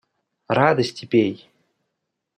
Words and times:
Радости 0.57 1.05
пей! 1.05 1.47